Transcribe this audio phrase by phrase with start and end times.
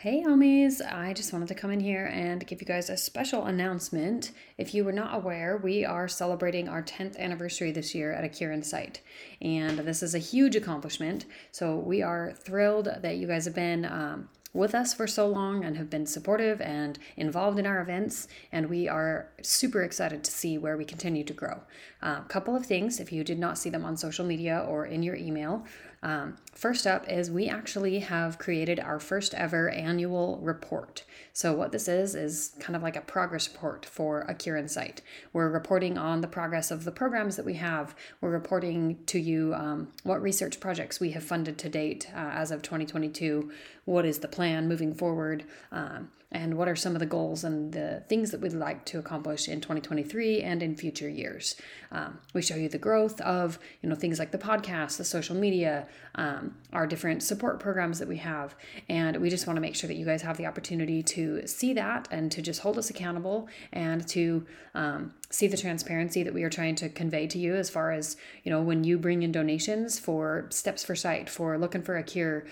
[0.00, 0.80] Hey, homies!
[0.80, 4.30] I just wanted to come in here and give you guys a special announcement.
[4.56, 8.50] If you were not aware, we are celebrating our 10th anniversary this year at A
[8.50, 9.02] in Sight.
[9.42, 11.26] And this is a huge accomplishment.
[11.52, 15.64] So we are thrilled that you guys have been um, with us for so long
[15.64, 18.26] and have been supportive and involved in our events.
[18.50, 21.60] And we are super excited to see where we continue to grow.
[22.02, 24.86] A uh, couple of things, if you did not see them on social media or
[24.86, 25.66] in your email,
[26.02, 31.04] um, first up is we actually have created our first ever annual report.
[31.32, 34.68] So, what this is, is kind of like a progress report for a Cure in
[34.68, 35.02] Sight.
[35.32, 37.94] We're reporting on the progress of the programs that we have.
[38.20, 42.50] We're reporting to you um, what research projects we have funded to date uh, as
[42.50, 43.50] of 2022,
[43.84, 45.44] what is the plan moving forward.
[45.70, 48.98] Um, and what are some of the goals and the things that we'd like to
[48.98, 51.56] accomplish in 2023 and in future years.
[51.90, 55.34] Um, we show you the growth of you know things like the podcast, the social
[55.34, 58.54] media, um, our different support programs that we have,
[58.88, 61.72] and we just want to make sure that you guys have the opportunity to see
[61.74, 66.42] that and to just hold us accountable and to um, see the transparency that we
[66.42, 69.32] are trying to convey to you as far as you know when you bring in
[69.32, 72.44] donations for steps for sight for looking for a cure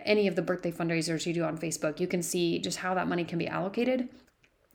[0.00, 3.08] any of the birthday fundraisers you do on Facebook, you can see just how that
[3.08, 4.08] money can be allocated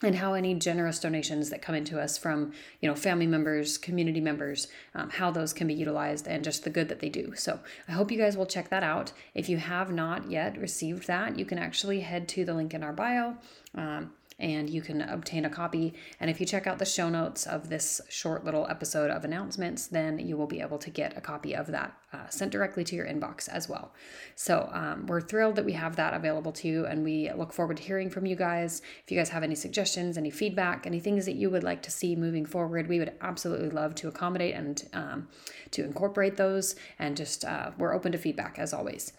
[0.01, 4.21] and how any generous donations that come into us from you know family members community
[4.21, 7.33] members um, how those can be utilized and just the good that they do.
[7.35, 9.11] So i hope you guys will check that out.
[9.33, 12.83] If you have not yet received that you can actually head to the link in
[12.83, 13.35] our bio
[13.75, 15.93] um, and you can obtain a copy.
[16.19, 19.87] And if you check out the show notes of this short little episode of announcements,
[19.87, 22.95] then you will be able to get a copy of that uh, sent directly to
[22.95, 23.93] your inbox as well.
[24.35, 27.77] So um, we're thrilled that we have that available to you, and we look forward
[27.77, 28.81] to hearing from you guys.
[29.03, 31.91] If you guys have any suggestions, any feedback, any things that you would like to
[31.91, 35.27] see moving forward, we would absolutely love to accommodate and um,
[35.71, 36.75] to incorporate those.
[36.97, 39.13] And just uh, we're open to feedback as always.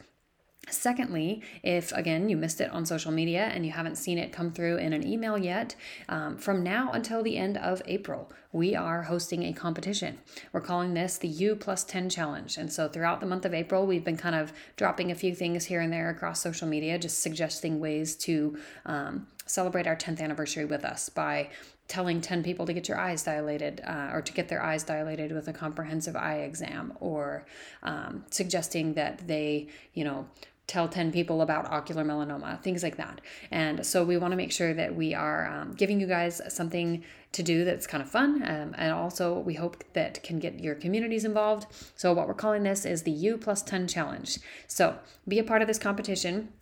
[0.71, 4.53] Secondly, if again you missed it on social media and you haven't seen it come
[4.53, 5.75] through in an email yet,
[6.09, 10.19] um, from now until the end of April, we are hosting a competition.
[10.53, 12.57] We're calling this the You plus 10 challenge.
[12.57, 15.67] And so throughout the month of April, we've been kind of dropping a few things
[15.67, 20.65] here and there across social media, just suggesting ways to um, celebrate our 10th anniversary
[20.65, 21.51] with us by
[21.91, 25.33] telling 10 people to get your eyes dilated uh, or to get their eyes dilated
[25.33, 27.45] with a comprehensive eye exam or
[27.83, 30.25] um, suggesting that they you know
[30.71, 33.21] tell 10 people about ocular melanoma, things like that.
[33.51, 37.03] And so we want to make sure that we are um, giving you guys something
[37.33, 38.43] to do that's kind of fun.
[38.43, 41.67] Um, and also, we hope that can get your communities involved.
[41.97, 44.39] So, what we're calling this is the You plus 10 challenge.
[44.69, 46.53] So, be a part of this competition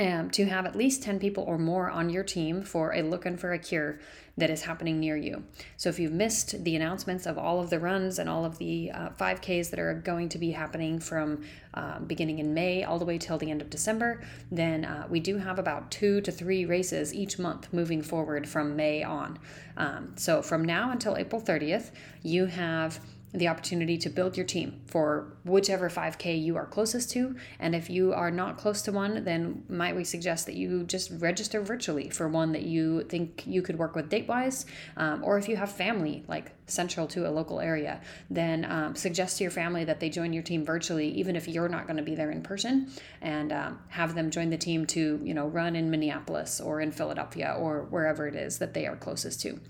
[0.00, 3.36] um, to have at least 10 people or more on your team for a looking
[3.36, 4.00] for a cure
[4.38, 5.44] that is happening near you.
[5.76, 8.90] So if you've missed the announcements of all of the runs and all of the
[8.92, 11.44] uh, 5Ks that are going to be happening from
[11.74, 15.20] um, beginning in May all the way till the end of December, then uh, we
[15.20, 19.38] do have about two to three races each month moving forward from May on.
[19.76, 21.90] Um, so from now until April 30th,
[22.22, 23.00] you have
[23.32, 27.36] the opportunity to build your team for whichever 5K you are closest to.
[27.60, 31.10] And if you are not close to one, then might we suggest that you just
[31.18, 34.66] register virtually for one that you think you could work with date wise.
[34.96, 39.38] Um, or if you have family like central to a local area, then um, suggest
[39.38, 42.02] to your family that they join your team virtually, even if you're not going to
[42.02, 42.90] be there in person,
[43.20, 46.92] and um, have them join the team to you know run in Minneapolis or in
[46.92, 49.60] Philadelphia or wherever it is that they are closest to.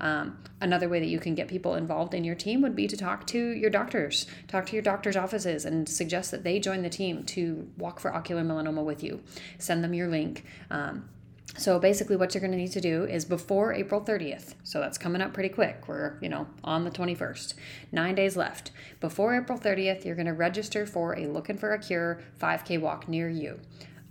[0.00, 2.96] Um, another way that you can get people involved in your team would be to
[2.96, 6.90] talk to your doctors, talk to your doctor's offices, and suggest that they join the
[6.90, 9.20] team to walk for ocular melanoma with you.
[9.58, 10.44] Send them your link.
[10.70, 11.08] Um,
[11.56, 14.98] so basically, what you're going to need to do is before April 30th, so that's
[14.98, 15.88] coming up pretty quick.
[15.88, 17.54] We're, you know, on the 21st,
[17.90, 18.70] nine days left.
[19.00, 23.08] Before April 30th, you're going to register for a Looking for a Cure 5K walk
[23.08, 23.60] near you.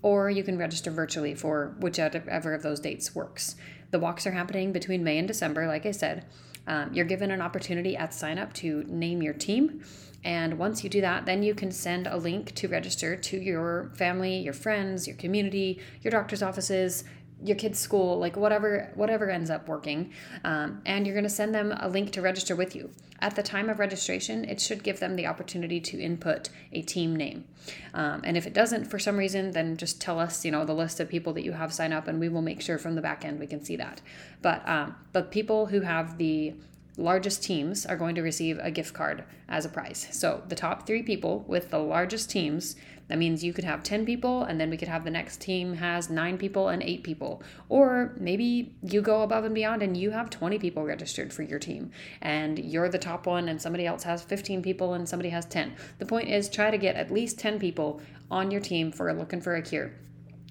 [0.02, 3.56] Or you can register virtually for whichever of those dates works.
[3.91, 6.25] The walks are happening between May and December, like I said.
[6.67, 9.83] Um, you're given an opportunity at sign up to name your team.
[10.23, 13.91] And once you do that, then you can send a link to register to your
[13.95, 17.05] family, your friends, your community, your doctor's offices,
[17.43, 20.11] your kid's school like whatever whatever ends up working
[20.43, 22.89] um, and you're going to send them a link to register with you.
[23.19, 27.16] At the time of registration it should give them the opportunity to input a team
[27.16, 27.45] name.
[27.93, 30.73] Um, and if it doesn't for some reason then just tell us you know the
[30.73, 33.01] list of people that you have sign up and we will make sure from the
[33.01, 34.01] back end we can see that.
[34.41, 36.55] But um, but people who have the
[36.97, 40.08] largest teams are going to receive a gift card as a prize.
[40.11, 42.76] So the top three people with the largest teams,
[43.08, 45.76] that means you could have 10 people and then we could have the next team
[45.76, 47.44] has nine people and eight people.
[47.70, 51.59] Or maybe you go above and beyond and you have 20 people registered for your
[51.59, 51.91] team
[52.22, 55.76] and you're the top one and somebody else has 15 people and somebody has 10.
[56.00, 58.02] The point is try to get at least 10 people
[58.32, 59.93] on your team for looking for a cure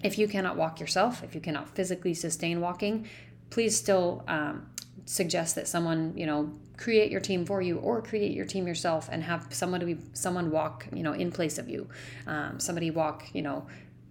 [0.02, 3.08] if you cannot walk yourself, if you cannot physically sustain walking,
[3.50, 4.66] please still um,
[5.04, 9.08] suggest that someone you know create your team for you or create your team yourself
[9.10, 11.88] and have someone to be someone walk you know in place of you
[12.26, 13.66] um, somebody walk you know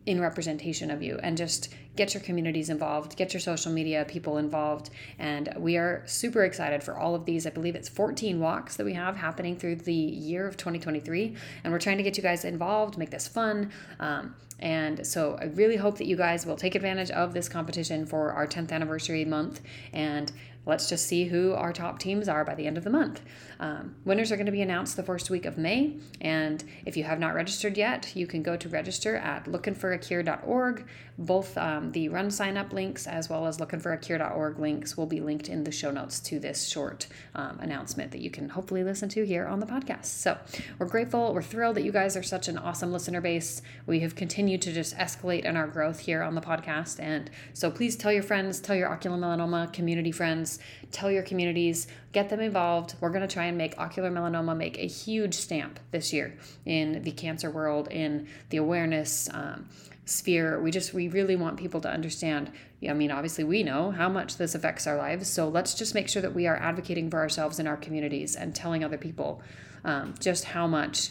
[0.06, 4.38] in representation of you and just get your communities involved, get your social media people
[4.38, 4.90] involved.
[5.18, 7.48] And we are super excited for all of these.
[7.48, 11.36] I believe it's 14 walks that we have happening through the year of 2023.
[11.64, 13.72] And we're trying to get you guys involved, make this fun.
[14.00, 18.06] Um, and so I really hope that you guys will take advantage of this competition
[18.06, 19.62] for our 10th anniversary month.
[19.92, 20.32] And
[20.66, 23.22] let's just see who our top teams are by the end of the month.
[23.60, 25.98] Um, winners are going to be announced the first week of May.
[26.22, 30.86] And if you have not registered yet, you can go to register at lookingforacure.org.
[31.18, 35.48] Both um, the run sign up links as well as lookingforacure.org links will be linked
[35.48, 39.26] in the show notes to this short um, announcement that you can hopefully listen to
[39.26, 40.06] here on the podcast.
[40.06, 40.38] So
[40.78, 41.34] we're grateful.
[41.34, 43.62] We're thrilled that you guys are such an awesome listener base.
[43.86, 47.00] We have continued to just escalate in our growth here on the podcast.
[47.00, 50.55] And so please tell your friends, tell your ocular melanoma community friends,
[50.92, 52.96] tell your communities, get them involved.
[53.00, 57.02] We're going to try and make ocular melanoma make a huge stamp this year in
[57.04, 59.30] the cancer world, in the awareness.
[59.34, 59.70] Um,
[60.06, 62.52] sphere we just we really want people to understand
[62.88, 66.08] i mean obviously we know how much this affects our lives so let's just make
[66.08, 69.42] sure that we are advocating for ourselves in our communities and telling other people
[69.84, 71.10] um, just how much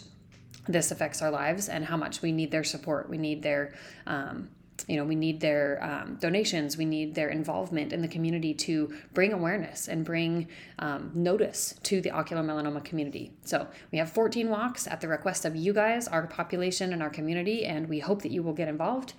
[0.69, 3.75] this affects our lives and how much we need their support we need their
[4.06, 4.49] um,
[4.88, 6.76] you know we need their um, donations.
[6.76, 10.49] We need their involvement in the community to bring awareness and bring
[10.79, 13.32] um, notice to the ocular melanoma community.
[13.44, 17.11] So we have 14 walks at the request of you guys our population and our
[17.11, 19.15] community and we hope that you will get involved.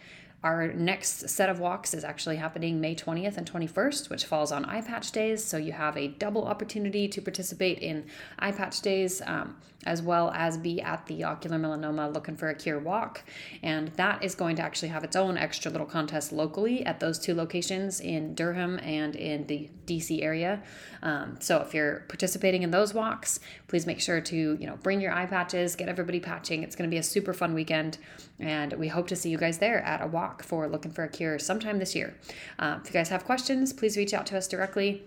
[0.46, 4.63] Our next set of walks is actually happening May 20th and 21st, which falls on
[4.66, 5.44] eye patch days.
[5.44, 8.06] So you have a double opportunity to participate in
[8.38, 9.24] eye patch days.
[9.25, 9.56] Um,
[9.86, 13.24] as well as be at the ocular melanoma looking for a cure walk.
[13.62, 17.20] And that is going to actually have its own extra little contest locally at those
[17.20, 20.62] two locations in Durham and in the DC area.
[21.04, 25.02] Um, so if you're participating in those walks, please make sure to you know bring
[25.02, 26.64] your eye patches, get everybody patching.
[26.64, 27.98] It's going to be a super fun weekend,
[28.40, 31.10] and we hope to see you guys there at a walk for looking for a
[31.10, 32.16] cure sometime this year.
[32.58, 35.04] Uh, if you guys have questions, please reach out to us directly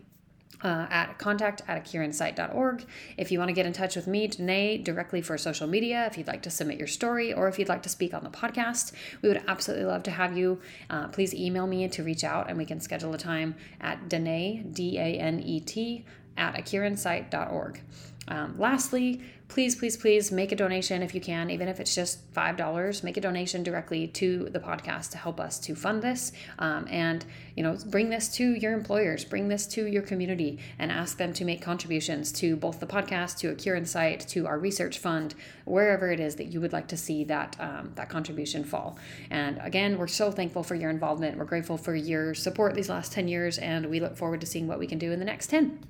[0.62, 2.84] uh, at contact at acureinsight.org.
[3.16, 6.18] If you want to get in touch with me, Danae, directly for social media, if
[6.18, 8.92] you'd like to submit your story or if you'd like to speak on the podcast,
[9.22, 10.60] we would absolutely love to have you.
[10.90, 14.64] Uh, please email me to reach out and we can schedule a time at Danae,
[14.72, 16.04] D A N E T,
[16.36, 17.80] at acureinsight.org.
[18.28, 22.32] Um, lastly, please, please, please make a donation if you can, even if it's just
[22.34, 23.02] $5.
[23.02, 26.32] Make a donation directly to the podcast to help us to fund this.
[26.58, 27.24] Um, and,
[27.56, 31.32] you know, bring this to your employers, bring this to your community, and ask them
[31.32, 34.98] to make contributions to both the podcast, to a Cure in Sight, to our research
[34.98, 35.34] fund,
[35.64, 38.98] wherever it is that you would like to see that, um, that contribution fall.
[39.30, 41.38] And again, we're so thankful for your involvement.
[41.38, 44.66] We're grateful for your support these last 10 years, and we look forward to seeing
[44.66, 45.80] what we can do in the next 10.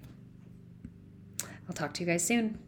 [1.69, 2.59] I'll talk to you guys soon.